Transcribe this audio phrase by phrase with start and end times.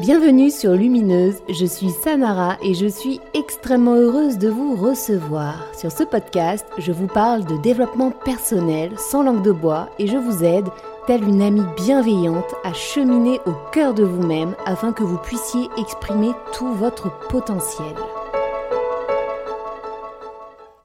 [0.00, 5.66] Bienvenue sur Lumineuse, je suis Samara et je suis extrêmement heureuse de vous recevoir.
[5.76, 10.16] Sur ce podcast, je vous parle de développement personnel sans langue de bois et je
[10.16, 10.68] vous aide,
[11.08, 16.30] telle une amie bienveillante, à cheminer au cœur de vous-même afin que vous puissiez exprimer
[16.52, 17.96] tout votre potentiel.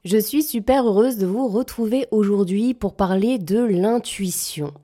[0.04, 4.74] Je suis super heureuse de vous retrouver aujourd'hui pour parler de l'intuition.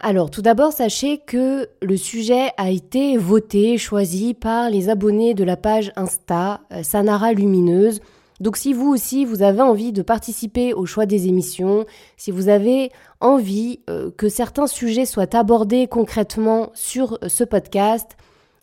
[0.00, 5.42] Alors, tout d'abord, sachez que le sujet a été voté, choisi par les abonnés de
[5.42, 8.00] la page Insta euh, Sanara Lumineuse.
[8.38, 11.84] Donc si vous aussi, vous avez envie de participer au choix des émissions,
[12.16, 18.16] si vous avez envie euh, que certains sujets soient abordés concrètement sur euh, ce podcast,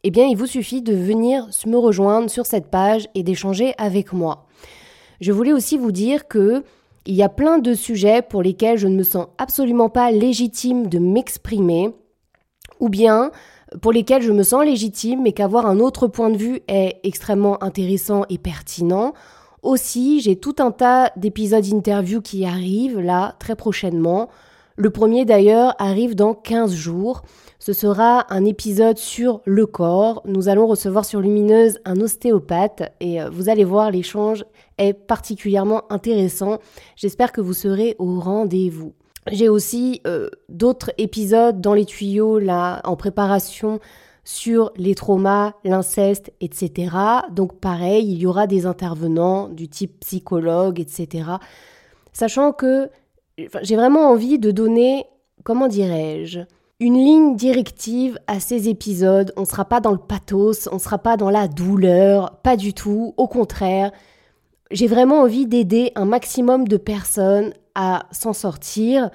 [0.04, 4.13] eh bien, il vous suffit de venir me rejoindre sur cette page et d'échanger avec
[4.13, 4.45] moi.
[5.20, 6.63] Je voulais aussi vous dire que
[7.05, 10.87] il y a plein de sujets pour lesquels je ne me sens absolument pas légitime
[10.87, 11.91] de m'exprimer,
[12.79, 13.31] ou bien
[13.81, 17.63] pour lesquels je me sens légitime, mais qu'avoir un autre point de vue est extrêmement
[17.63, 19.13] intéressant et pertinent.
[19.63, 24.29] Aussi, j'ai tout un tas d'épisodes interviews qui arrivent là très prochainement.
[24.77, 27.23] Le premier d'ailleurs arrive dans 15 jours.
[27.59, 30.21] Ce sera un épisode sur le corps.
[30.25, 34.45] Nous allons recevoir sur Lumineuse un ostéopathe et euh, vous allez voir, l'échange
[34.77, 36.59] est particulièrement intéressant.
[36.95, 38.93] J'espère que vous serez au rendez-vous.
[39.31, 43.79] J'ai aussi euh, d'autres épisodes dans les tuyaux là en préparation
[44.23, 46.96] sur les traumas, l'inceste, etc.
[47.31, 51.29] Donc pareil, il y aura des intervenants du type psychologue, etc.
[52.12, 52.90] Sachant que
[53.62, 55.05] j'ai vraiment envie de donner,
[55.43, 56.41] comment dirais-je,
[56.79, 59.31] une ligne directive à ces épisodes.
[59.37, 62.57] On ne sera pas dans le pathos, on ne sera pas dans la douleur, pas
[62.57, 63.13] du tout.
[63.18, 63.91] Au contraire,
[64.72, 69.09] j'ai vraiment envie d'aider un maximum de personnes à s'en sortir.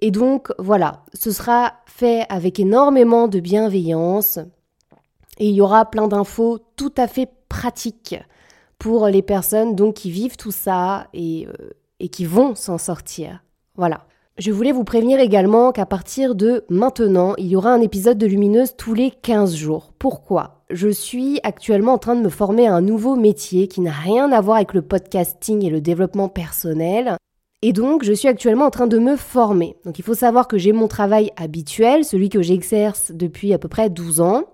[0.00, 4.38] Et donc, voilà, ce sera fait avec énormément de bienveillance.
[5.38, 8.16] Et il y aura plein d'infos tout à fait pratiques
[8.78, 11.70] pour les personnes donc qui vivent tout ça et, euh,
[12.00, 13.42] et qui vont s'en sortir.
[13.76, 14.06] Voilà.
[14.36, 18.26] Je voulais vous prévenir également qu'à partir de maintenant, il y aura un épisode de
[18.26, 19.92] Lumineuse tous les 15 jours.
[19.98, 20.63] Pourquoi?
[20.74, 24.32] Je suis actuellement en train de me former à un nouveau métier qui n'a rien
[24.32, 27.16] à voir avec le podcasting et le développement personnel.
[27.62, 29.76] Et donc, je suis actuellement en train de me former.
[29.84, 33.68] Donc, il faut savoir que j'ai mon travail habituel, celui que j'exerce depuis à peu
[33.68, 34.46] près 12 ans,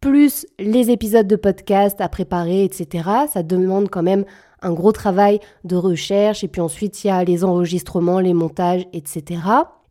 [0.00, 3.10] plus les épisodes de podcast à préparer, etc.
[3.30, 4.24] Ça demande quand même
[4.62, 8.86] un gros travail de recherche et puis ensuite il y a les enregistrements, les montages,
[8.94, 9.40] etc.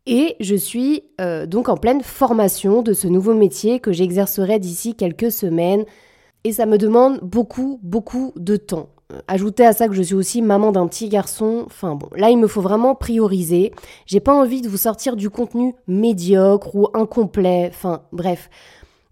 [0.07, 4.95] Et je suis euh, donc en pleine formation de ce nouveau métier que j'exercerai d'ici
[4.95, 5.83] quelques semaines
[6.43, 8.89] et ça me demande beaucoup, beaucoup de temps.
[9.11, 11.63] Euh, ajoutez à ça que je suis aussi maman d'un petit garçon.
[11.65, 13.71] Enfin bon, là il me faut vraiment prioriser.
[14.05, 17.71] J'ai pas envie de vous sortir du contenu médiocre ou incomplet.
[17.73, 18.51] Enfin bref,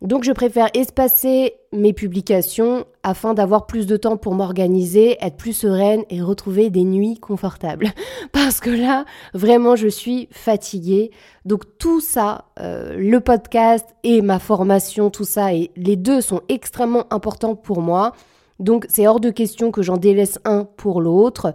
[0.04, 5.54] donc je préfère espacer mes publications afin d'avoir plus de temps pour m'organiser, être plus
[5.54, 7.88] sereine et retrouver des nuits confortables.
[8.34, 11.12] Parce que là, vraiment, je suis fatiguée.
[11.46, 16.42] Donc tout ça, euh, le podcast et ma formation, tout ça, et les deux sont
[16.50, 18.12] extrêmement importants pour moi.
[18.60, 21.54] Donc c'est hors de question que j'en délaisse un pour l'autre.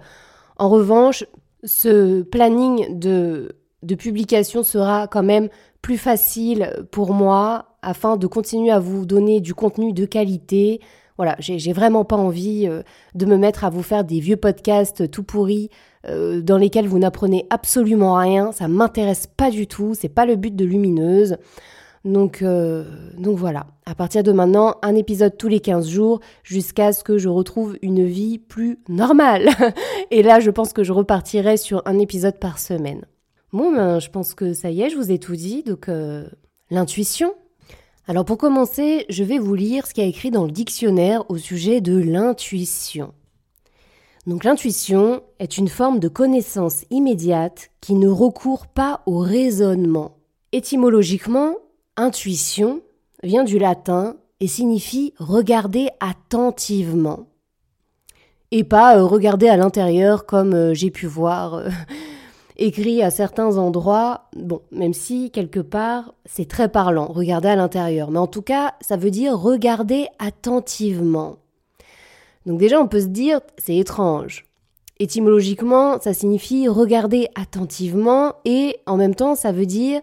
[0.57, 1.25] En revanche,
[1.65, 5.49] ce planning de, de publication sera quand même
[5.83, 10.81] plus facile pour moi afin de continuer à vous donner du contenu de qualité.
[11.16, 12.83] Voilà, j'ai vraiment pas envie euh,
[13.15, 15.69] de me mettre à vous faire des vieux podcasts tout pourris
[16.06, 18.53] euh, dans lesquels vous n'apprenez absolument rien.
[18.53, 19.94] Ça m'intéresse pas du tout.
[19.94, 21.37] C'est pas le but de Lumineuse.
[22.05, 22.84] Donc, euh,
[23.19, 27.19] donc voilà, à partir de maintenant, un épisode tous les 15 jours jusqu'à ce que
[27.19, 29.49] je retrouve une vie plus normale.
[30.11, 33.05] Et là, je pense que je repartirai sur un épisode par semaine.
[33.53, 35.63] Bon, ben, je pense que ça y est, je vous ai tout dit.
[35.63, 35.91] Donc,
[36.71, 37.35] l'intuition,
[38.07, 41.31] alors pour commencer, je vais vous lire ce qu'il y a écrit dans le dictionnaire
[41.31, 43.13] au sujet de l'intuition.
[44.27, 50.17] Donc l'intuition est une forme de connaissance immédiate qui ne recourt pas au raisonnement.
[50.53, 51.57] Étymologiquement,
[51.99, 52.81] intuition
[53.23, 57.27] vient du latin et signifie regarder attentivement.
[58.53, 61.69] Et pas euh, regarder à l'intérieur comme euh, j'ai pu voir euh,
[62.58, 68.10] écrit à certains endroits, bon, même si quelque part c'est très parlant, regarder à l'intérieur,
[68.10, 71.37] mais en tout cas ça veut dire regarder attentivement.
[72.46, 74.44] Donc déjà on peut se dire c'est étrange.
[74.99, 80.00] Étymologiquement ça signifie regarder attentivement et en même temps ça veut dire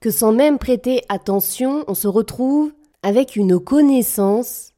[0.00, 2.72] que sans même prêter attention on se retrouve
[3.02, 4.72] avec une connaissance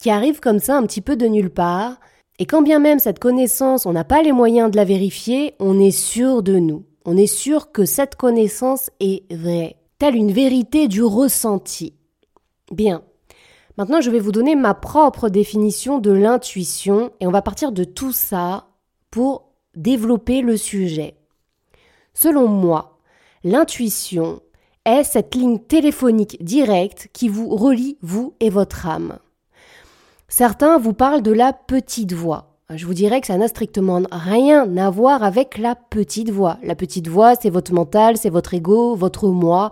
[0.00, 1.98] qui arrive comme ça un petit peu de nulle part
[2.38, 5.80] et quand bien même cette connaissance, on n'a pas les moyens de la vérifier, on
[5.80, 6.84] est sûr de nous.
[7.04, 11.94] On est sûr que cette connaissance est vraie, telle une vérité du ressenti.
[12.70, 13.02] Bien.
[13.76, 17.84] Maintenant, je vais vous donner ma propre définition de l'intuition et on va partir de
[17.84, 18.68] tout ça
[19.10, 21.16] pour développer le sujet.
[22.14, 22.98] Selon moi,
[23.44, 24.42] l'intuition
[24.84, 29.18] est cette ligne téléphonique directe qui vous relie, vous et votre âme.
[30.28, 32.58] Certains vous parlent de la petite voix.
[32.70, 36.58] Je vous dirais que ça n'a strictement rien à voir avec la petite voix.
[36.62, 39.70] La petite voix, c'est votre mental, c'est votre ego, votre moi.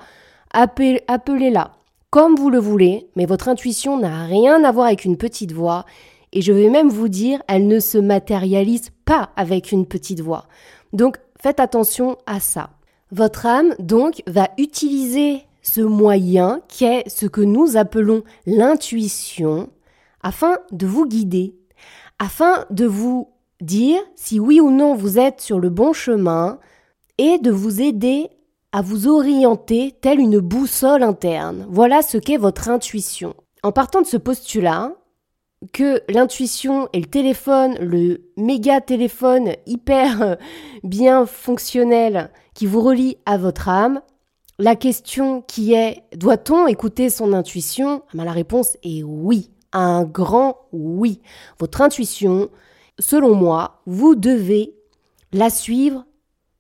[0.53, 1.73] Appelez-la
[2.09, 5.85] comme vous le voulez, mais votre intuition n'a rien à voir avec une petite voix.
[6.33, 10.47] Et je vais même vous dire, elle ne se matérialise pas avec une petite voix.
[10.95, 12.71] Donc faites attention à ça.
[13.13, 19.69] Votre âme, donc, va utiliser ce moyen qui est ce que nous appelons l'intuition
[20.27, 21.55] afin de vous guider,
[22.19, 23.29] afin de vous
[23.61, 26.59] dire si oui ou non vous êtes sur le bon chemin
[27.17, 28.29] et de vous aider
[28.73, 31.65] à vous orienter telle une boussole interne.
[31.71, 33.35] Voilà ce qu'est votre intuition.
[33.63, 34.95] En partant de ce postulat,
[35.73, 40.39] que l'intuition et le téléphone, le méga téléphone hyper
[40.83, 44.01] bien fonctionnel qui vous relie à votre âme,
[44.59, 48.03] la question qui est doit-on écouter son intuition?
[48.09, 51.21] Ah ben, La réponse est oui un grand oui.
[51.59, 52.51] Votre intuition,
[52.99, 54.75] selon moi, vous devez
[55.33, 56.05] la suivre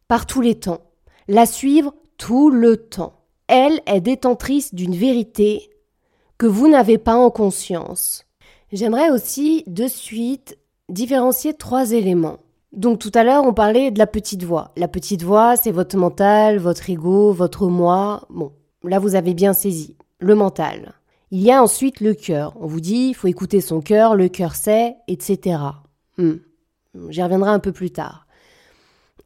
[0.09, 0.81] par tous les temps.
[1.29, 3.15] La suivre tout le temps.
[3.49, 5.71] Elle est détentrice d'une vérité
[6.39, 8.25] que vous n'avez pas en conscience.
[8.73, 12.39] J'aimerais aussi de suite différencier trois éléments.
[12.73, 14.73] Donc tout à l'heure, on parlait de la petite voix.
[14.77, 18.27] La petite voix, c'est votre mental, votre ego, votre moi.
[18.29, 18.53] Bon,
[18.83, 19.97] là vous avez bien saisi.
[20.19, 20.96] Le mental.
[21.31, 22.57] Il y a ensuite le cœur.
[22.61, 25.59] On vous dit, il faut écouter son cœur, le cœur sait, etc.
[26.19, 26.37] Hmm.
[27.09, 28.27] J'y reviendrai un peu plus tard.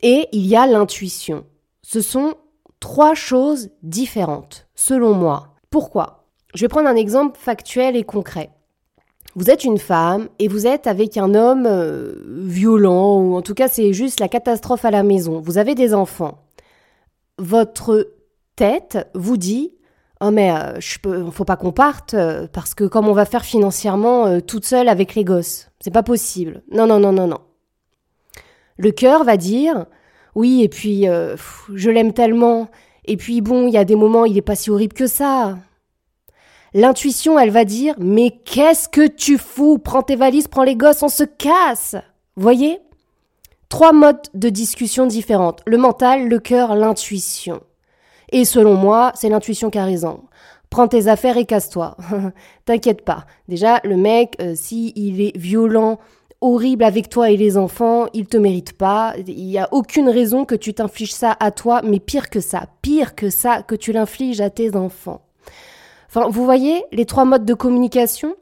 [0.02, 1.44] Et il y a l'intuition.
[1.82, 2.34] Ce sont
[2.80, 5.54] trois choses différentes, selon moi.
[5.68, 6.24] Pourquoi?
[6.54, 8.50] Je vais prendre un exemple factuel et concret.
[9.36, 13.54] Vous êtes une femme et vous êtes avec un homme euh, violent, ou en tout
[13.54, 15.40] cas c'est juste la catastrophe à la maison.
[15.40, 16.38] Vous avez des enfants.
[17.38, 18.12] Votre
[18.56, 19.72] tête vous dit
[20.22, 23.24] Oh mais euh, je peux, faut pas qu'on parte euh, parce que comme on va
[23.24, 26.62] faire financièrement euh, toute seule avec les gosses, c'est pas possible.
[26.70, 27.38] Non non non non non.
[28.76, 29.86] Le cœur va dire
[30.34, 31.06] oui et puis
[31.74, 32.68] je l'aime tellement
[33.06, 35.58] et puis bon il y a des moments il est pas si horrible que ça.
[36.74, 39.78] L'intuition elle va dire mais qu'est-ce que tu fous?
[39.78, 41.96] Prends tes valises, prends les gosses, on se casse.
[42.36, 42.78] Voyez?
[43.70, 47.62] Trois modes de discussion différentes le mental, le cœur, l'intuition.
[48.30, 50.22] Et selon moi, c'est l'intuition qui a raison.
[50.70, 51.96] Prends tes affaires et casse-toi.
[52.64, 53.26] T'inquiète pas.
[53.48, 55.98] Déjà, le mec, euh, si il est violent,
[56.40, 59.14] horrible avec toi et les enfants, il te mérite pas.
[59.26, 62.66] Il n'y a aucune raison que tu t'infliges ça à toi, mais pire que ça,
[62.82, 65.22] pire que ça, que tu l'infliges à tes enfants.
[66.08, 68.34] Enfin, vous voyez les trois modes de communication?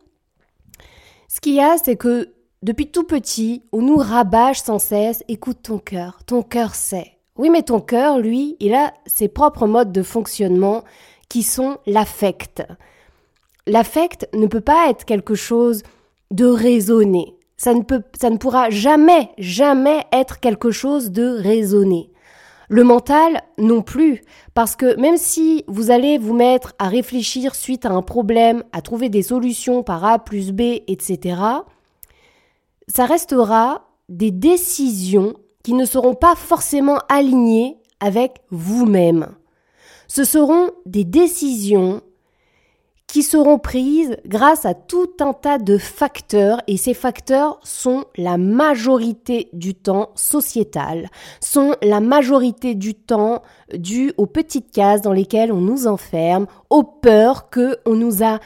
[1.29, 5.59] Ce qu'il y a, c'est que depuis tout petit, on nous rabâche sans cesse, écoute
[5.63, 7.18] ton cœur, ton cœur sait.
[7.39, 10.83] Oui, mais ton cœur, lui, il a ses propres modes de fonctionnement
[11.29, 12.65] qui sont l'affect.
[13.67, 15.83] L'affect ne peut pas être quelque chose
[16.33, 17.37] de raisonné.
[17.57, 17.83] Ça ne,
[18.19, 22.11] ça ne pourra jamais, jamais être quelque chose de raisonné.
[22.69, 24.21] Le mental non plus,
[24.53, 28.83] parce que même si vous allez vous mettre à réfléchir suite à un problème, à
[28.83, 31.41] trouver des solutions par A plus B, etc.,
[32.89, 35.35] ça restera des décisions
[35.69, 39.35] qui ne seront pas forcément alignés avec vous-même.
[40.07, 42.01] Ce seront des décisions
[43.07, 48.39] qui seront prises grâce à tout un tas de facteurs et ces facteurs sont la
[48.39, 51.11] majorité du temps sociétal,
[51.43, 53.43] sont la majorité du temps
[53.75, 58.39] dus aux petites cases dans lesquelles on nous enferme, aux peurs que on nous a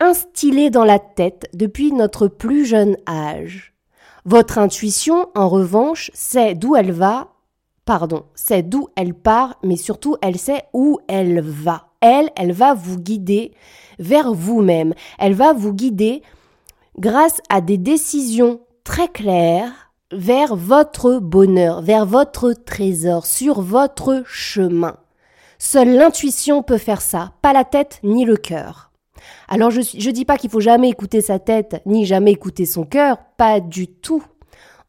[0.00, 3.71] instillées dans la tête depuis notre plus jeune âge.
[4.24, 7.28] Votre intuition, en revanche, sait d'où elle va,
[7.84, 11.88] pardon, sait d'où elle part, mais surtout elle sait où elle va.
[12.00, 13.52] Elle, elle va vous guider
[13.98, 14.94] vers vous-même.
[15.18, 16.22] Elle va vous guider
[16.98, 24.96] grâce à des décisions très claires vers votre bonheur, vers votre trésor, sur votre chemin.
[25.58, 28.91] Seule l'intuition peut faire ça, pas la tête ni le cœur.
[29.48, 32.84] Alors je ne dis pas qu'il faut jamais écouter sa tête ni jamais écouter son
[32.84, 34.24] cœur, pas du tout.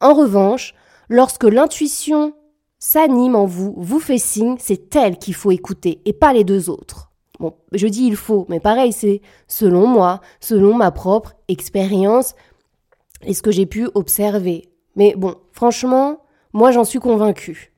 [0.00, 0.74] En revanche,
[1.08, 2.34] lorsque l'intuition
[2.78, 6.68] s'anime en vous, vous fait signe, c'est elle qu'il faut écouter et pas les deux
[6.68, 7.10] autres.
[7.40, 12.34] Bon, je dis il faut, mais pareil, c'est selon moi, selon ma propre expérience
[13.22, 14.68] et ce que j'ai pu observer.
[14.96, 16.18] Mais bon, franchement,
[16.52, 17.72] moi j'en suis convaincue.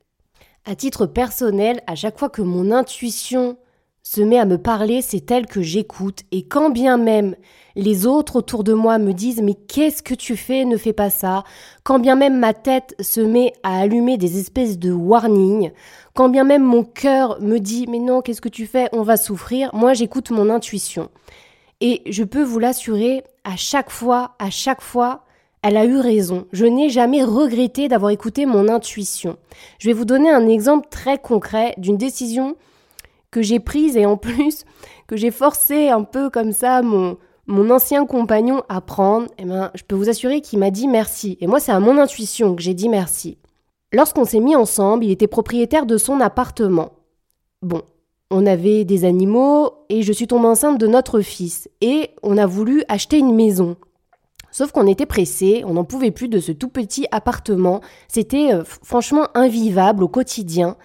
[0.64, 3.56] À titre personnel, à chaque fois que mon intuition
[4.06, 7.34] se met à me parler, c'est elle que j'écoute, et quand bien même
[7.74, 11.10] les autres autour de moi me disent mais qu'est-ce que tu fais, ne fais pas
[11.10, 11.42] ça,
[11.82, 15.72] quand bien même ma tête se met à allumer des espèces de warnings,
[16.14, 19.16] quand bien même mon cœur me dit mais non, qu'est-ce que tu fais, on va
[19.16, 21.10] souffrir, moi j'écoute mon intuition.
[21.80, 25.24] Et je peux vous l'assurer, à chaque fois, à chaque fois,
[25.62, 26.46] elle a eu raison.
[26.52, 29.36] Je n'ai jamais regretté d'avoir écouté mon intuition.
[29.80, 32.54] Je vais vous donner un exemple très concret d'une décision
[33.30, 34.64] que j'ai prise et en plus
[35.06, 37.16] que j'ai forcé un peu comme ça mon,
[37.46, 41.38] mon ancien compagnon à prendre, eh ben, je peux vous assurer qu'il m'a dit merci.
[41.40, 43.38] Et moi, c'est à mon intuition que j'ai dit merci.
[43.92, 46.92] Lorsqu'on s'est mis ensemble, il était propriétaire de son appartement.
[47.62, 47.82] Bon,
[48.30, 52.46] on avait des animaux et je suis tombée enceinte de notre fils et on a
[52.46, 53.76] voulu acheter une maison.
[54.50, 58.64] Sauf qu'on était pressé, on n'en pouvait plus de ce tout petit appartement, c'était euh,
[58.64, 60.76] franchement invivable au quotidien.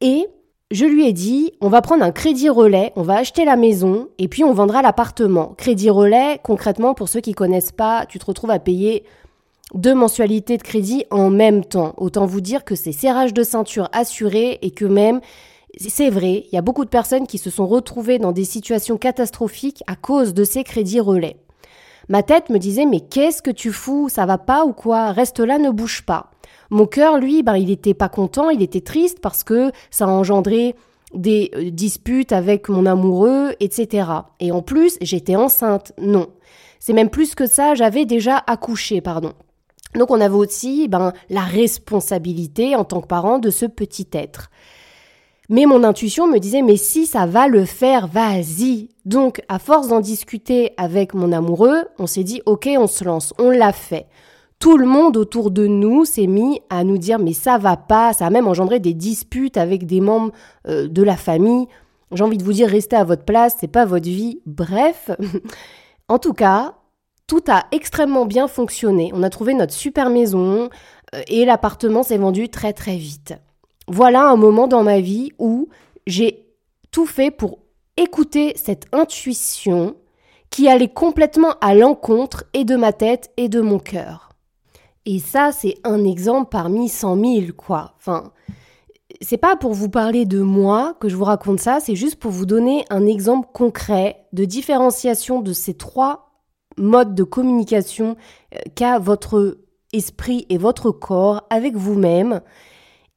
[0.00, 0.26] Et
[0.72, 4.08] je lui ai dit, on va prendre un crédit relais, on va acheter la maison
[4.18, 5.54] et puis on vendra l'appartement.
[5.56, 9.04] Crédit relais, concrètement, pour ceux qui connaissent pas, tu te retrouves à payer
[9.74, 11.94] deux mensualités de crédit en même temps.
[11.98, 15.20] Autant vous dire que c'est serrage de ceinture assuré et que même,
[15.78, 18.96] c'est vrai, il y a beaucoup de personnes qui se sont retrouvées dans des situations
[18.96, 21.36] catastrophiques à cause de ces crédits relais.
[22.08, 25.38] Ma tête me disait mais qu'est-ce que tu fous, ça va pas ou quoi, reste
[25.38, 26.30] là, ne bouge pas.
[26.70, 30.08] Mon cœur, lui, ben, il n'était pas content, il était triste parce que ça a
[30.08, 30.74] engendré
[31.14, 34.08] des euh, disputes avec mon amoureux, etc.
[34.40, 35.92] Et en plus, j'étais enceinte.
[35.98, 36.28] Non.
[36.80, 39.32] C'est même plus que ça, j'avais déjà accouché, pardon.
[39.94, 44.50] Donc on avait aussi ben, la responsabilité en tant que parent de ce petit être.
[45.48, 48.88] Mais mon intuition me disait mais si ça va le faire, vas-y.
[49.04, 53.32] Donc à force d'en discuter avec mon amoureux, on s'est dit ok on se lance,
[53.38, 54.06] on l'a fait
[54.58, 58.12] tout le monde autour de nous s'est mis à nous dire mais ça va pas,
[58.12, 60.32] ça a même engendré des disputes avec des membres
[60.68, 61.66] euh, de la famille.
[62.12, 64.40] J'ai envie de vous dire restez à votre place, c'est pas votre vie.
[64.46, 65.10] Bref,
[66.08, 66.74] en tout cas,
[67.26, 69.10] tout a extrêmement bien fonctionné.
[69.14, 70.70] On a trouvé notre super maison
[71.14, 73.34] euh, et l'appartement s'est vendu très très vite.
[73.88, 75.68] Voilà un moment dans ma vie où
[76.06, 76.46] j'ai
[76.90, 77.58] tout fait pour
[77.96, 79.96] écouter cette intuition
[80.50, 84.25] qui allait complètement à l'encontre et de ma tête et de mon cœur.
[85.06, 87.94] Et ça, c'est un exemple parmi cent mille, quoi.
[87.96, 88.32] Enfin,
[89.20, 92.32] c'est pas pour vous parler de moi que je vous raconte ça, c'est juste pour
[92.32, 96.42] vous donner un exemple concret de différenciation de ces trois
[96.76, 98.16] modes de communication
[98.54, 99.58] euh, qu'a votre
[99.92, 102.40] esprit et votre corps avec vous-même.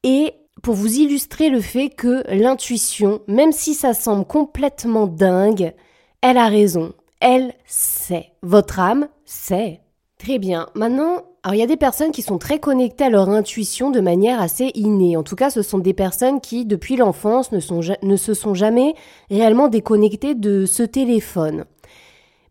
[0.04, 0.32] Et
[0.62, 5.74] pour vous illustrer le fait que l'intuition, même si ça semble complètement dingue,
[6.22, 6.92] elle a raison.
[7.20, 8.32] Elle sait.
[8.42, 9.80] Votre âme sait.
[10.18, 10.68] Très bien.
[10.74, 14.00] Maintenant, alors il y a des personnes qui sont très connectées à leur intuition de
[14.00, 15.16] manière assez innée.
[15.16, 17.60] En tout cas, ce sont des personnes qui, depuis l'enfance, ne,
[18.16, 18.94] se sont jamais
[19.30, 21.64] réellement déconnectées de ce téléphone.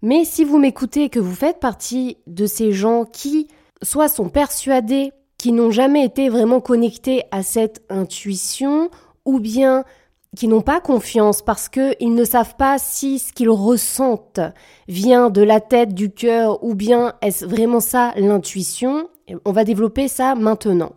[0.01, 3.47] Mais si vous m'écoutez que vous faites partie de ces gens qui
[3.83, 8.89] soit sont persuadés qu'ils n'ont jamais été vraiment connectés à cette intuition,
[9.23, 9.83] ou bien
[10.35, 14.39] qui n'ont pas confiance parce qu'ils ne savent pas si ce qu'ils ressentent
[14.87, 19.09] vient de la tête, du cœur ou bien est-ce vraiment ça l'intuition.
[19.45, 20.93] On va développer ça maintenant.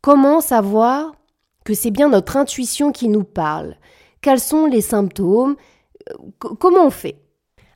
[0.00, 1.12] Comment savoir
[1.64, 3.76] que c'est bien notre intuition qui nous parle?
[4.20, 5.56] Quels sont les symptômes?
[6.38, 7.16] Comment on fait?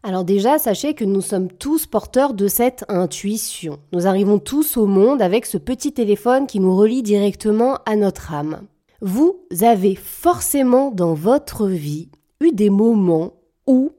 [0.05, 3.79] Alors déjà, sachez que nous sommes tous porteurs de cette intuition.
[3.93, 8.33] Nous arrivons tous au monde avec ce petit téléphone qui nous relie directement à notre
[8.33, 8.67] âme.
[9.05, 12.09] Vous avez forcément dans votre vie
[12.41, 13.33] eu des moments
[13.67, 13.91] où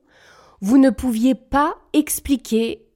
[0.61, 2.87] vous ne pouviez pas expliquer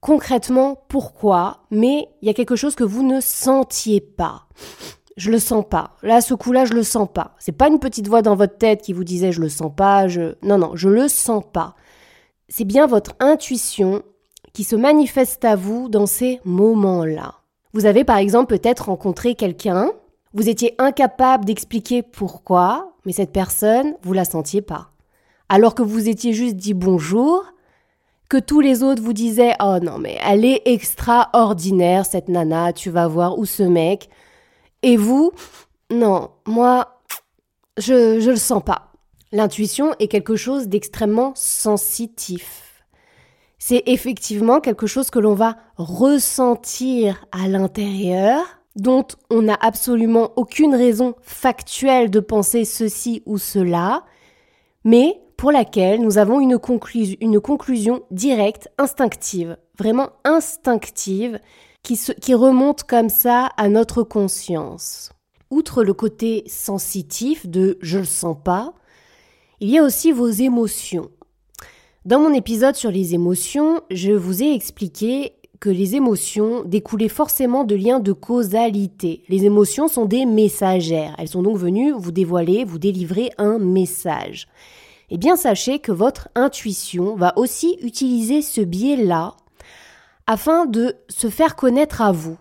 [0.00, 4.46] concrètement pourquoi, mais il y a quelque chose que vous ne sentiez pas.
[5.16, 5.96] Je le sens pas.
[6.04, 7.34] Là, ce coup-là, je le sens pas.
[7.40, 10.06] C'est pas une petite voix dans votre tête qui vous disait je le sens pas,
[10.06, 10.36] je.
[10.44, 11.74] Non, non, je le sens pas.
[12.48, 14.04] C'est bien votre intuition
[14.52, 17.34] qui se manifeste à vous dans ces moments-là.
[17.72, 19.90] Vous avez par exemple peut-être rencontré quelqu'un
[20.32, 24.90] vous étiez incapable d'expliquer pourquoi, mais cette personne, vous la sentiez pas.
[25.48, 27.44] Alors que vous étiez juste dit bonjour,
[28.28, 32.90] que tous les autres vous disaient Oh non, mais elle est extraordinaire, cette nana, tu
[32.90, 34.08] vas voir, ou ce mec.
[34.82, 35.32] Et vous,
[35.90, 37.00] non, moi,
[37.76, 38.92] je, je le sens pas.
[39.32, 42.84] L'intuition est quelque chose d'extrêmement sensitif.
[43.58, 50.74] C'est effectivement quelque chose que l'on va ressentir à l'intérieur dont on n'a absolument aucune
[50.74, 54.04] raison factuelle de penser ceci ou cela,
[54.84, 61.40] mais pour laquelle nous avons une, conclusion directe, instinctive, vraiment instinctive,
[61.82, 65.12] qui, qui remonte comme ça à notre conscience.
[65.50, 68.72] Outre le côté sensitif de je le sens pas,
[69.60, 71.10] Il y a aussi vos émotions.
[72.06, 77.64] Dans mon épisode sur les émotions, je vous ai expliqué que les émotions découlaient forcément
[77.64, 79.22] de liens de causalité.
[79.28, 81.14] Les émotions sont des messagères.
[81.18, 84.48] Elles sont donc venues vous dévoiler, vous délivrer un message.
[85.10, 89.36] Eh bien, sachez que votre intuition va aussi utiliser ce biais-là
[90.26, 92.38] afin de se faire connaître à vous.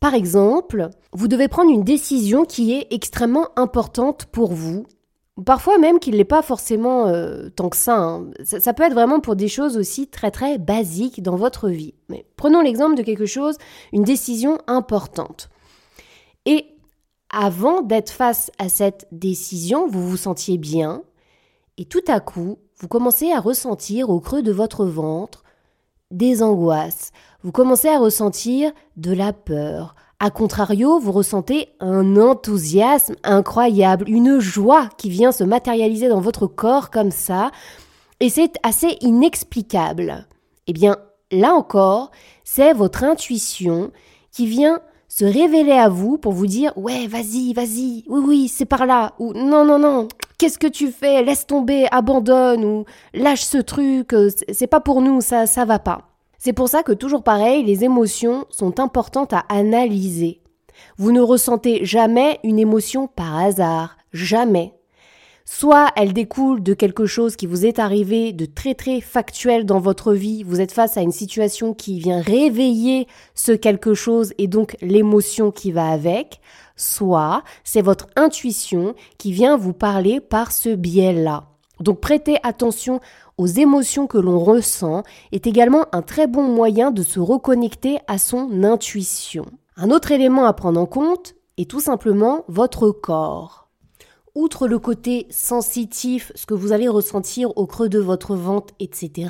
[0.00, 4.86] Par exemple, vous devez prendre une décision qui est extrêmement importante pour vous
[5.44, 8.30] Parfois même qu'il n'est pas forcément euh, tant que hein.
[8.42, 8.72] ça, ça.
[8.72, 11.92] peut être vraiment pour des choses aussi très très basiques dans votre vie.
[12.08, 13.58] Mais prenons l'exemple de quelque chose,
[13.92, 15.50] une décision importante.
[16.46, 16.66] Et
[17.28, 21.02] avant d'être face à cette décision, vous vous sentiez bien,
[21.76, 25.44] et tout à coup, vous commencez à ressentir au creux de votre ventre
[26.10, 27.10] des angoisses.
[27.42, 34.38] Vous commencez à ressentir de la peur, a contrario, vous ressentez un enthousiasme incroyable, une
[34.38, 37.50] joie qui vient se matérialiser dans votre corps comme ça,
[38.20, 40.26] et c'est assez inexplicable.
[40.66, 40.96] Eh bien,
[41.30, 42.10] là encore,
[42.44, 43.90] c'est votre intuition
[44.32, 48.64] qui vient se révéler à vous pour vous dire ouais vas-y vas-y oui oui c'est
[48.66, 53.44] par là ou non non non qu'est-ce que tu fais laisse tomber abandonne ou lâche
[53.44, 54.14] ce truc
[54.52, 56.15] c'est pas pour nous ça ça va pas
[56.46, 60.42] c'est pour ça que toujours pareil, les émotions sont importantes à analyser.
[60.96, 64.72] Vous ne ressentez jamais une émotion par hasard, jamais.
[65.44, 69.80] Soit elle découle de quelque chose qui vous est arrivé de très très factuel dans
[69.80, 74.46] votre vie, vous êtes face à une situation qui vient réveiller ce quelque chose et
[74.46, 76.40] donc l'émotion qui va avec,
[76.76, 81.48] soit c'est votre intuition qui vient vous parler par ce biais-là.
[81.80, 83.00] Donc prêtez attention
[83.38, 85.02] aux émotions que l'on ressent
[85.32, 89.46] est également un très bon moyen de se reconnecter à son intuition.
[89.76, 93.68] Un autre élément à prendre en compte est tout simplement votre corps.
[94.34, 99.28] Outre le côté sensitif, ce que vous allez ressentir au creux de votre ventre, etc.,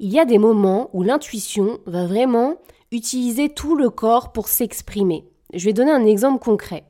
[0.00, 2.56] il y a des moments où l'intuition va vraiment
[2.90, 5.24] utiliser tout le corps pour s'exprimer.
[5.52, 6.84] Je vais donner un exemple concret.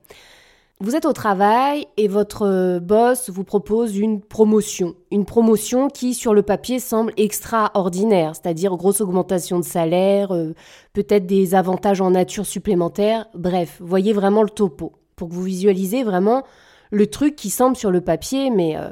[0.81, 4.97] Vous êtes au travail et votre euh, boss vous propose une promotion.
[5.13, 10.53] Une promotion qui, sur le papier, semble extraordinaire, c'est-à-dire grosse augmentation de salaire, euh,
[10.93, 13.27] peut-être des avantages en nature supplémentaires.
[13.35, 16.43] Bref, voyez vraiment le topo pour que vous visualisez vraiment
[16.91, 18.91] le truc qui semble sur le papier, mais euh,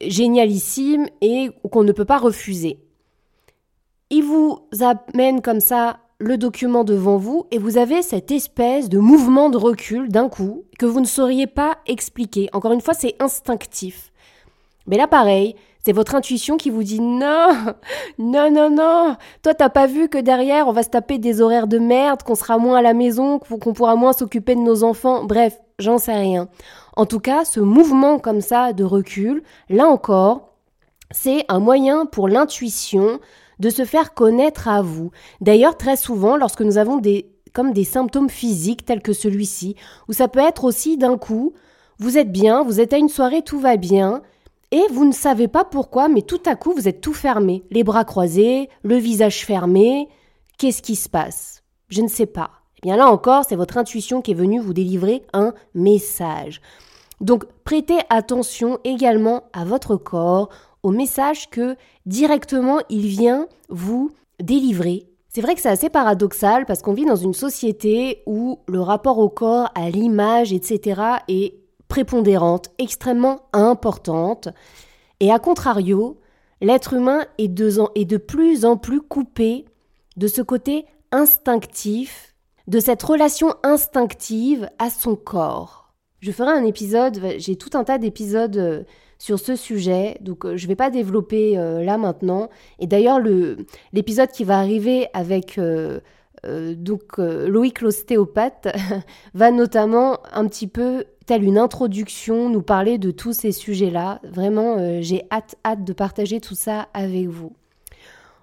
[0.00, 2.80] génialissime et qu'on ne peut pas refuser.
[4.10, 8.98] Il vous amène comme ça le document devant vous et vous avez cette espèce de
[8.98, 12.50] mouvement de recul d'un coup que vous ne sauriez pas expliquer.
[12.52, 14.12] Encore une fois, c'est instinctif.
[14.86, 17.48] Mais là, pareil, c'est votre intuition qui vous dit non,
[18.18, 19.16] non, non, non.
[19.42, 22.34] Toi, t'as pas vu que derrière, on va se taper des horaires de merde, qu'on
[22.34, 25.24] sera moins à la maison, qu'on pourra moins s'occuper de nos enfants.
[25.24, 26.48] Bref, j'en sais rien.
[26.96, 30.50] En tout cas, ce mouvement comme ça de recul, là encore,
[31.10, 33.20] c'est un moyen pour l'intuition
[33.60, 35.10] de se faire connaître à vous.
[35.40, 39.74] D'ailleurs, très souvent, lorsque nous avons des comme des symptômes physiques tels que celui-ci,
[40.08, 41.52] ou ça peut être aussi d'un coup,
[41.98, 44.22] vous êtes bien, vous êtes à une soirée, tout va bien,
[44.70, 47.82] et vous ne savez pas pourquoi, mais tout à coup, vous êtes tout fermé, les
[47.82, 50.08] bras croisés, le visage fermé.
[50.58, 51.64] Qu'est-ce qui se passe?
[51.88, 52.50] Je ne sais pas.
[52.78, 56.60] Eh bien là encore, c'est votre intuition qui est venue vous délivrer un message.
[57.20, 60.48] Donc prêtez attention également à votre corps,
[60.82, 65.06] au message que directement il vient vous délivrer.
[65.28, 69.18] C'est vrai que c'est assez paradoxal parce qu'on vit dans une société où le rapport
[69.18, 71.00] au corps, à l'image, etc.
[71.28, 71.54] est
[71.86, 74.48] prépondérante, extrêmement importante.
[75.20, 76.18] Et à contrario,
[76.60, 79.66] l'être humain est de, plus en plus coupé
[80.16, 82.34] de ce côté instinctif,
[82.66, 85.92] de cette relation instinctive à son corps.
[86.20, 88.82] Je ferai un épisode, j'ai tout un tas d'épisodes euh,
[89.20, 90.16] sur ce sujet.
[90.22, 92.48] Donc euh, je ne vais pas développer euh, là maintenant.
[92.80, 93.20] Et d'ailleurs,
[93.92, 96.00] l'épisode qui va arriver avec euh,
[96.42, 98.68] donc Loïc l'ostéopathe
[99.34, 104.20] va notamment un petit peu telle une introduction nous parler de tous ces sujets-là.
[104.24, 107.52] Vraiment, j'ai hâte, hâte de partager tout ça avec vous.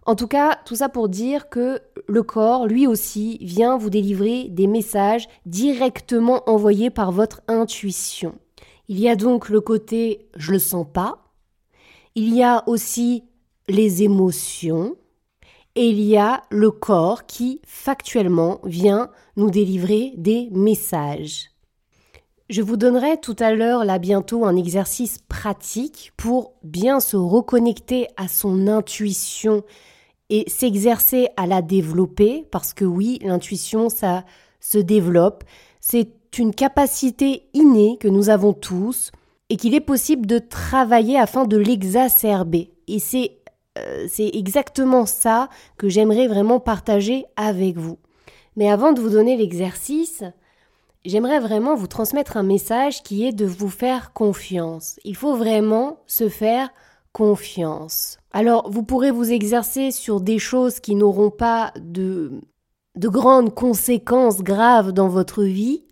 [0.05, 4.47] En tout cas, tout ça pour dire que le corps, lui aussi, vient vous délivrer
[4.49, 8.35] des messages directement envoyés par votre intuition.
[8.87, 11.33] Il y a donc le côté je le sens pas.
[12.15, 13.23] Il y a aussi
[13.67, 14.95] les émotions.
[15.75, 21.51] Et il y a le corps qui, factuellement, vient nous délivrer des messages.
[22.49, 28.07] Je vous donnerai tout à l'heure, là bientôt, un exercice pratique pour bien se reconnecter
[28.17, 29.63] à son intuition
[30.29, 34.25] et s'exercer à la développer, parce que oui, l'intuition, ça
[34.59, 35.43] se développe.
[36.37, 39.11] Une capacité innée que nous avons tous
[39.49, 42.71] et qu'il est possible de travailler afin de l'exacerber.
[42.87, 43.37] Et c'est
[43.77, 47.97] euh, exactement ça que j'aimerais vraiment partager avec vous.
[48.55, 50.23] Mais avant de vous donner l'exercice,
[51.05, 54.99] j'aimerais vraiment vous transmettre un message qui est de vous faire confiance.
[55.03, 56.69] Il faut vraiment se faire
[57.13, 58.17] confiance.
[58.31, 62.41] Alors, vous pourrez vous exercer sur des choses qui n'auront pas de,
[62.95, 65.83] de grandes conséquences graves dans votre vie,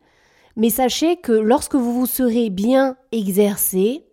[0.55, 4.05] mais sachez que lorsque vous vous serez bien exercé,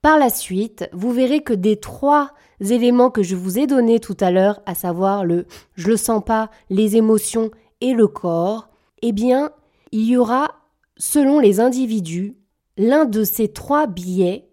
[0.00, 4.16] par la suite, vous verrez que des trois éléments que je vous ai donnés tout
[4.20, 7.50] à l'heure, à savoir le je le sens pas, les émotions
[7.80, 8.68] et le corps,
[9.02, 9.50] eh bien,
[9.92, 10.54] il y aura,
[10.96, 12.36] selon les individus,
[12.76, 14.48] l'un de ces trois biais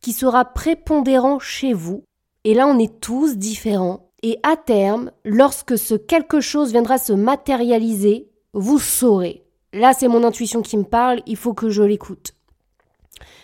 [0.00, 2.04] qui sera prépondérant chez vous.
[2.44, 4.10] Et là, on est tous différents.
[4.22, 9.44] Et à terme, lorsque ce quelque chose viendra se matérialiser, vous saurez.
[9.72, 12.34] Là, c'est mon intuition qui me parle, il faut que je l'écoute.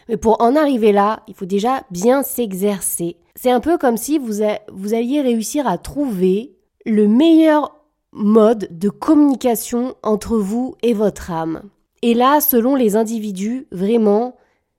[0.09, 3.17] Mais pour en arriver là, il faut déjà bien s'exercer.
[3.35, 7.77] C'est un peu comme si vous, vous alliez réussir à trouver le meilleur
[8.13, 11.63] mode de communication entre vous et votre âme.
[12.03, 14.37] Et là, selon les individus, vraiment,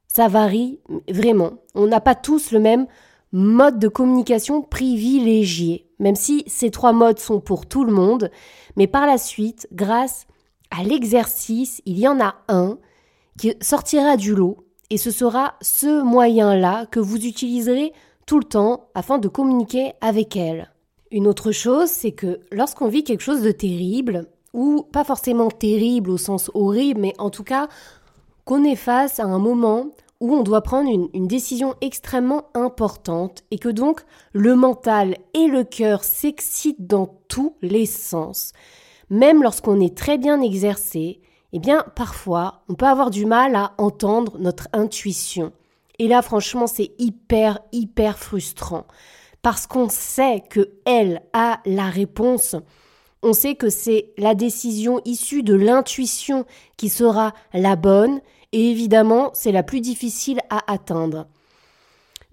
[0.07, 0.79] ça varie
[1.09, 1.53] vraiment.
[1.75, 2.87] On n'a pas tous le même
[3.31, 8.31] mode de communication privilégié, même si ces trois modes sont pour tout le monde.
[8.75, 10.25] Mais par la suite, grâce
[10.71, 12.77] à l'exercice, il y en a un
[13.37, 17.93] qui sortira du lot et ce sera ce moyen-là que vous utiliserez
[18.25, 20.71] tout le temps afin de communiquer avec elle.
[21.11, 26.09] Une autre chose, c'est que lorsqu'on vit quelque chose de terrible, ou pas forcément terrible
[26.09, 27.67] au sens horrible, mais en tout cas
[28.45, 33.43] qu'on est face à un moment où on doit prendre une, une, décision extrêmement importante
[33.51, 34.01] et que donc
[34.33, 38.53] le mental et le cœur s'excitent dans tous les sens.
[39.09, 41.21] Même lorsqu'on est très bien exercé,
[41.53, 45.53] eh bien parfois on peut avoir du mal à entendre notre intuition.
[45.99, 48.85] Et là franchement c'est hyper hyper frustrant
[49.41, 52.55] parce qu'on sait que elle a la réponse.
[53.23, 58.19] On sait que c'est la décision issue de l'intuition qui sera la bonne
[58.51, 61.27] et évidemment c'est la plus difficile à atteindre.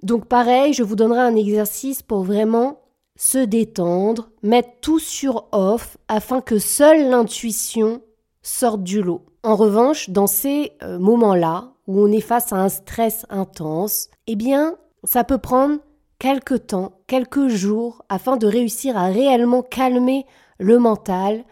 [0.02, 2.83] Donc pareil, je vous donnerai un exercice pour vraiment
[3.16, 8.02] se détendre, mettre tout sur off afin que seule l'intuition
[8.42, 9.22] sorte du lot.
[9.42, 14.36] En revanche, dans ces euh, moments-là, où on est face à un stress intense, eh
[14.36, 15.78] bien, ça peut prendre
[16.18, 20.24] quelques temps, quelques jours, afin de réussir à réellement calmer
[20.58, 21.44] le mental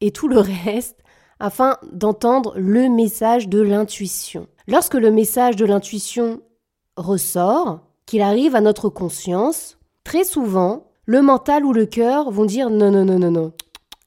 [0.00, 0.98] et tout le reste,
[1.40, 4.46] afin d'entendre le message de l'intuition.
[4.68, 6.40] Lorsque le message de l'intuition
[6.96, 12.70] ressort, qu'il arrive à notre conscience, très souvent, le mental ou le cœur vont dire
[12.70, 13.52] non, non, non, non, non.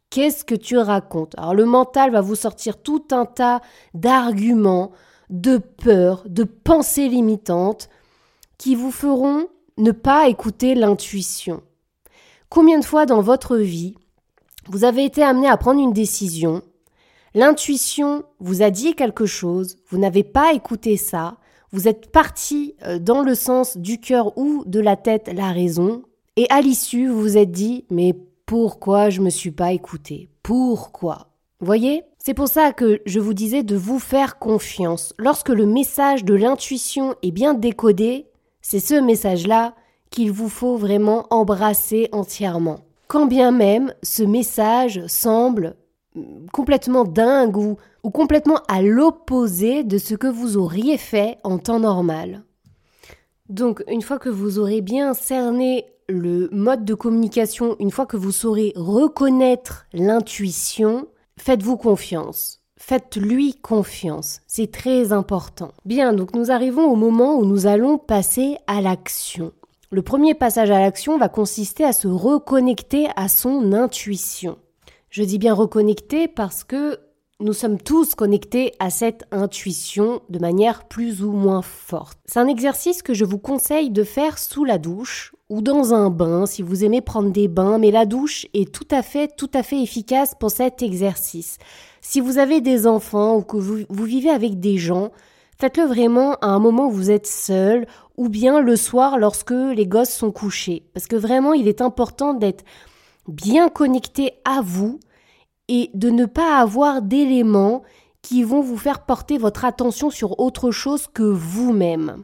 [0.10, 1.36] Qu'est-ce que tu racontes?
[1.38, 3.62] Alors le mental va vous sortir tout un tas
[3.94, 4.92] d'arguments,
[5.30, 7.90] de peurs, de pensées limitantes
[8.58, 11.62] qui vous feront ne pas écouter l'intuition.
[12.50, 13.96] Combien de fois dans votre vie
[14.68, 16.64] vous avez été amené à prendre une décision,
[17.36, 21.38] l'intuition vous a dit quelque chose, vous n'avez pas écouté ça,
[21.72, 26.04] vous êtes parti euh, dans le sens du cœur ou de la tête, la raison,
[26.38, 28.14] et à l'issue, vous vous êtes dit, mais
[28.46, 31.30] pourquoi je me suis pas écouté Pourquoi?
[31.60, 32.04] Voyez?
[32.20, 35.14] C'est pour ça que je vous disais de vous faire confiance.
[35.18, 38.28] Lorsque le message de l'intuition est bien décodé,
[38.62, 39.76] c'est ce message-là
[40.10, 42.80] qu'il vous faut vraiment embrasser entièrement.
[43.08, 45.76] Quand bien même ce message semble
[46.52, 51.80] complètement dingue ou, ou complètement à l'opposé de ce que vous auriez fait en temps
[51.80, 52.44] normal.
[53.50, 58.18] Donc, une fois que vous aurez bien cerné le mode de communication, une fois que
[58.18, 62.62] vous saurez reconnaître l'intuition, faites-vous confiance.
[62.78, 64.42] Faites-lui confiance.
[64.48, 65.72] C'est très important.
[65.86, 69.54] Bien, donc nous arrivons au moment où nous allons passer à l'action.
[69.92, 74.58] Le premier passage à l'action va consister à se reconnecter à son intuition.
[75.10, 77.00] Je dis bien reconnecter parce que
[77.40, 82.18] nous sommes tous connectés à cette intuition de manière plus ou moins forte.
[82.26, 86.10] C'est un exercice que je vous conseille de faire sous la douche ou dans un
[86.10, 89.50] bain si vous aimez prendre des bains, mais la douche est tout à fait, tout
[89.54, 91.58] à fait efficace pour cet exercice.
[92.02, 95.12] Si vous avez des enfants ou que vous, vous vivez avec des gens,
[95.60, 99.88] faites-le vraiment à un moment où vous êtes seul ou bien le soir lorsque les
[99.88, 100.84] gosses sont couchés.
[100.94, 102.64] Parce que vraiment, il est important d'être
[103.28, 105.00] bien connecté à vous
[105.68, 107.84] et de ne pas avoir d'éléments
[108.22, 112.24] qui vont vous faire porter votre attention sur autre chose que vous-même.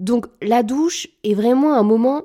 [0.00, 2.22] Donc la douche est vraiment un moment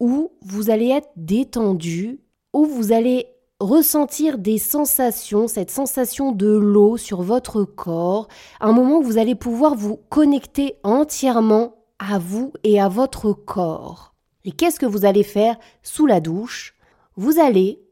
[0.00, 2.20] où vous allez être détendu,
[2.52, 3.26] où vous allez
[3.60, 8.28] ressentir des sensations, cette sensation de l'eau sur votre corps,
[8.60, 14.14] un moment où vous allez pouvoir vous connecter entièrement à vous et à votre corps.
[14.46, 16.74] Et qu'est-ce que vous allez faire sous la douche?
[17.16, 17.82] Vous allez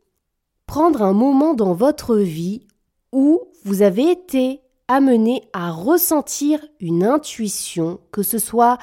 [0.67, 2.67] prendre un moment dans votre vie
[3.13, 8.79] où vous avez été amené à ressentir une intuition, que ce soit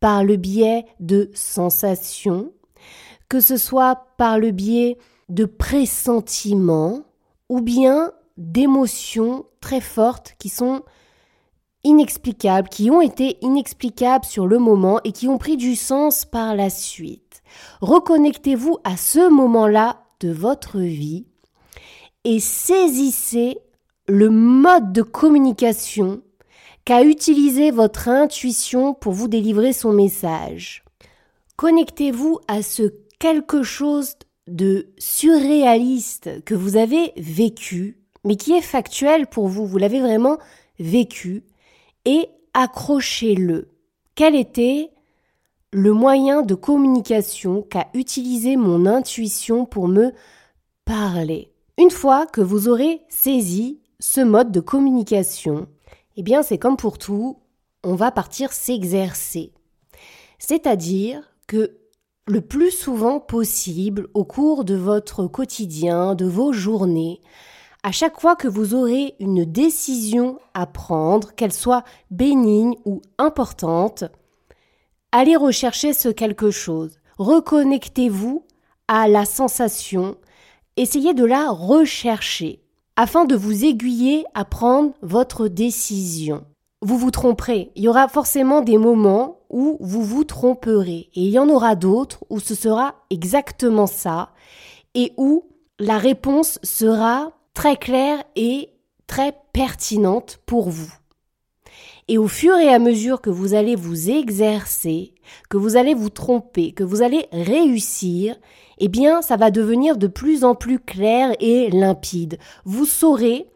[0.00, 2.52] par le biais de sensations,
[3.28, 7.04] que ce soit par le biais de pressentiments
[7.48, 10.82] ou bien d'émotions très fortes qui sont
[11.84, 16.54] inexplicables, qui ont été inexplicables sur le moment et qui ont pris du sens par
[16.54, 17.42] la suite.
[17.80, 21.26] Reconnectez-vous à ce moment-là de votre vie
[22.24, 23.58] et saisissez
[24.06, 26.22] le mode de communication
[26.90, 30.82] qu'a utilisé votre intuition pour vous délivrer son message.
[31.54, 34.14] Connectez-vous à ce quelque chose
[34.48, 40.38] de surréaliste que vous avez vécu, mais qui est factuel pour vous, vous l'avez vraiment
[40.80, 41.44] vécu,
[42.06, 43.68] et accrochez-le.
[44.16, 44.90] Quel était
[45.72, 50.10] le moyen de communication qu'a utilisé mon intuition pour me
[50.84, 51.52] parler?
[51.78, 55.68] Une fois que vous aurez saisi ce mode de communication,
[56.20, 57.38] eh bien c'est comme pour tout,
[57.82, 59.54] on va partir s'exercer.
[60.38, 61.78] C'est-à-dire que
[62.26, 67.22] le plus souvent possible au cours de votre quotidien, de vos journées,
[67.82, 74.04] à chaque fois que vous aurez une décision à prendre, qu'elle soit bénigne ou importante,
[75.12, 76.98] allez rechercher ce quelque chose.
[77.16, 78.44] Reconnectez-vous
[78.88, 80.18] à la sensation,
[80.76, 82.62] essayez de la rechercher
[83.00, 86.44] afin de vous aiguiller à prendre votre décision.
[86.82, 87.70] Vous vous tromperez.
[87.74, 91.08] Il y aura forcément des moments où vous vous tromperez.
[91.14, 94.34] Et il y en aura d'autres où ce sera exactement ça
[94.94, 95.46] et où
[95.78, 98.68] la réponse sera très claire et
[99.06, 100.92] très pertinente pour vous.
[102.06, 105.14] Et au fur et à mesure que vous allez vous exercer,
[105.48, 108.36] que vous allez vous tromper, que vous allez réussir,
[108.80, 112.38] eh bien, ça va devenir de plus en plus clair et limpide.
[112.64, 113.46] Vous saurez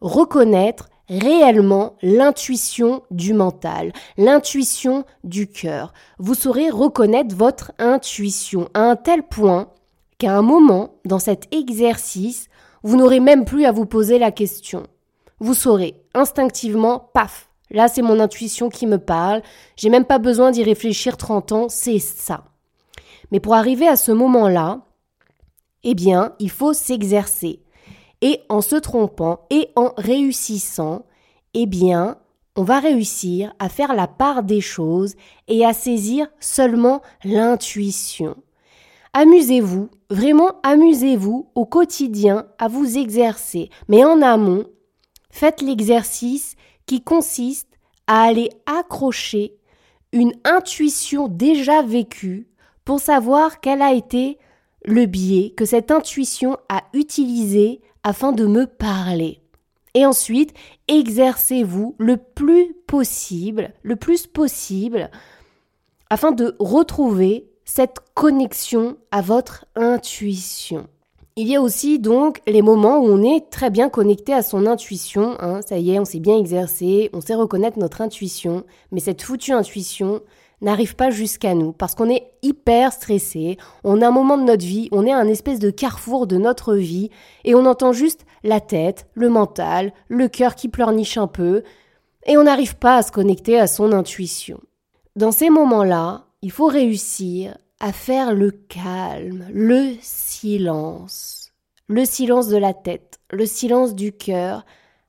[0.00, 5.92] reconnaître réellement l'intuition du mental, l'intuition du cœur.
[6.18, 9.68] Vous saurez reconnaître votre intuition à un tel point
[10.18, 12.48] qu'à un moment, dans cet exercice,
[12.82, 14.84] vous n'aurez même plus à vous poser la question.
[15.40, 19.42] Vous saurez instinctivement, paf, là c'est mon intuition qui me parle,
[19.76, 22.44] j'ai même pas besoin d'y réfléchir 30 ans, c'est ça.
[23.30, 24.82] Mais pour arriver à ce moment-là,
[25.82, 27.60] eh bien, il faut s'exercer.
[28.20, 31.04] Et en se trompant et en réussissant,
[31.52, 32.16] eh bien,
[32.56, 35.14] on va réussir à faire la part des choses
[35.48, 38.36] et à saisir seulement l'intuition.
[39.12, 44.66] Amusez-vous, vraiment amusez-vous au quotidien à vous exercer, mais en amont,
[45.30, 46.56] faites l'exercice
[46.86, 47.68] qui consiste
[48.06, 49.56] à aller accrocher
[50.12, 52.48] une intuition déjà vécue
[52.84, 54.38] pour savoir quel a été
[54.84, 59.40] le biais que cette intuition a utilisé afin de me parler.
[59.94, 60.52] Et ensuite,
[60.88, 65.10] exercez-vous le plus possible, le plus possible,
[66.10, 70.86] afin de retrouver cette connexion à votre intuition.
[71.36, 74.66] Il y a aussi donc les moments où on est très bien connecté à son
[74.66, 75.36] intuition.
[75.40, 75.62] Hein.
[75.62, 79.52] ça y est, on s'est bien exercé, on sait reconnaître notre intuition, mais cette foutue
[79.52, 80.20] intuition,
[80.64, 84.64] n'arrive pas jusqu'à nous parce qu'on est hyper stressé, on a un moment de notre
[84.64, 87.10] vie, on est à un espèce de carrefour de notre vie
[87.44, 91.62] et on entend juste la tête, le mental, le cœur qui pleurniche un peu
[92.26, 94.60] et on n'arrive pas à se connecter à son intuition.
[95.16, 101.52] Dans ces moments-là, il faut réussir à faire le calme, le silence,
[101.86, 104.64] le silence de la tête, le silence du cœur,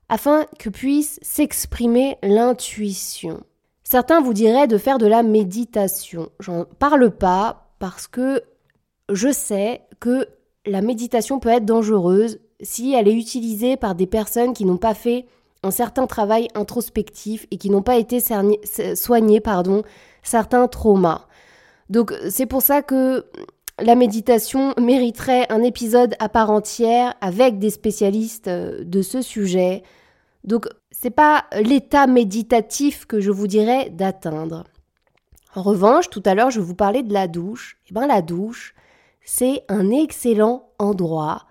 [0.08, 3.42] afin que puisse s'exprimer l'intuition.
[3.88, 6.30] Certains vous diraient de faire de la méditation.
[6.40, 8.42] J'en parle pas parce que
[9.12, 10.26] je sais que
[10.66, 14.94] la méditation peut être dangereuse si elle est utilisée par des personnes qui n'ont pas
[14.94, 15.26] fait
[15.62, 19.84] un certain travail introspectif et qui n'ont pas été soignées pardon,
[20.24, 21.28] certains traumas.
[21.88, 23.26] Donc c'est pour ça que
[23.80, 29.84] la méditation mériterait un épisode à part entière avec des spécialistes euh, de ce sujet.
[30.42, 30.66] Donc
[31.10, 34.64] pas l'état méditatif que je vous dirais d'atteindre.
[35.54, 37.78] En revanche, tout à l'heure, je vous parlais de la douche.
[37.88, 38.74] Eh bien, la douche,
[39.24, 41.46] c'est un excellent endroit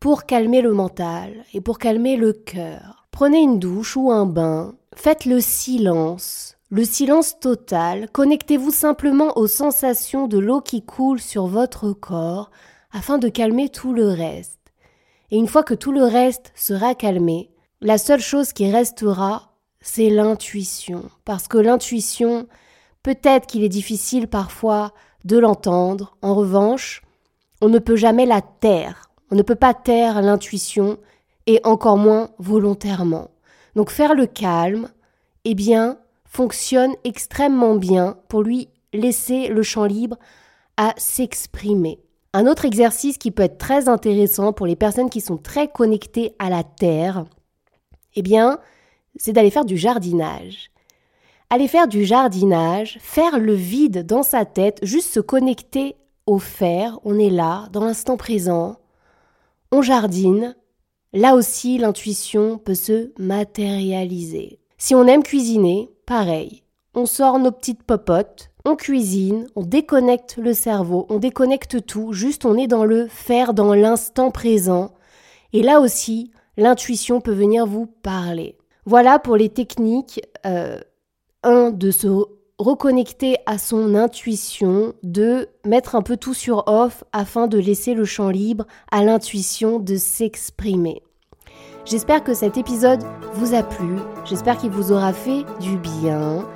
[0.00, 3.06] pour calmer le mental et pour calmer le cœur.
[3.10, 9.46] Prenez une douche ou un bain, faites le silence, le silence total, connectez-vous simplement aux
[9.46, 12.50] sensations de l'eau qui coule sur votre corps
[12.90, 14.58] afin de calmer tout le reste.
[15.30, 17.51] Et une fois que tout le reste sera calmé,
[17.82, 21.10] la seule chose qui restera, c'est l'intuition.
[21.24, 22.46] Parce que l'intuition,
[23.02, 24.92] peut-être qu'il est difficile parfois
[25.24, 26.16] de l'entendre.
[26.22, 27.02] En revanche,
[27.60, 29.10] on ne peut jamais la taire.
[29.30, 30.98] On ne peut pas taire l'intuition
[31.46, 33.30] et encore moins volontairement.
[33.74, 34.88] Donc faire le calme,
[35.44, 40.16] eh bien, fonctionne extrêmement bien pour lui laisser le champ libre
[40.76, 41.98] à s'exprimer.
[42.32, 46.34] Un autre exercice qui peut être très intéressant pour les personnes qui sont très connectées
[46.38, 47.24] à la terre,
[48.14, 48.58] eh bien,
[49.16, 50.70] c'est d'aller faire du jardinage.
[51.50, 55.96] Aller faire du jardinage, faire le vide dans sa tête, juste se connecter
[56.26, 58.76] au faire, on est là, dans l'instant présent,
[59.70, 60.54] on jardine,
[61.12, 64.60] là aussi l'intuition peut se matérialiser.
[64.78, 66.62] Si on aime cuisiner, pareil,
[66.94, 72.44] on sort nos petites popotes, on cuisine, on déconnecte le cerveau, on déconnecte tout, juste
[72.44, 74.92] on est dans le faire dans l'instant présent.
[75.52, 78.56] Et là aussi, l'intuition peut venir vous parler.
[78.84, 80.20] Voilà pour les techniques.
[80.44, 80.78] Euh,
[81.42, 82.06] un, de se
[82.58, 88.04] reconnecter à son intuition, de mettre un peu tout sur off afin de laisser le
[88.04, 91.02] champ libre à l'intuition de s'exprimer.
[91.84, 93.02] J'espère que cet épisode
[93.34, 96.46] vous a plu, j'espère qu'il vous aura fait du bien.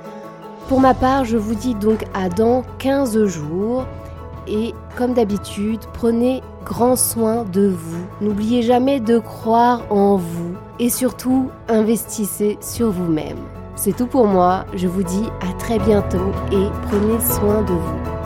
[0.69, 3.85] Pour ma part, je vous dis donc à dans 15 jours
[4.47, 8.05] et comme d'habitude, prenez grand soin de vous.
[8.21, 13.37] N'oubliez jamais de croire en vous et surtout investissez sur vous-même.
[13.75, 18.16] C'est tout pour moi, je vous dis à très bientôt et prenez soin de vous.